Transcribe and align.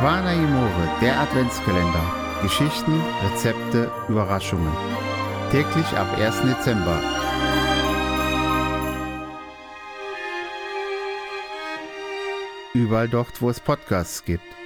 Quana 0.00 0.32
Imore, 0.32 0.88
der 1.02 1.20
Adventskalender. 1.20 2.40
Geschichten, 2.42 3.02
Rezepte, 3.22 3.92
Überraschungen. 4.08 4.72
Täglich 5.50 5.86
ab 5.94 6.06
1. 6.18 6.40
Dezember. 6.40 6.98
Überall 12.72 13.10
dort, 13.10 13.42
wo 13.42 13.50
es 13.50 13.60
Podcasts 13.60 14.24
gibt. 14.24 14.59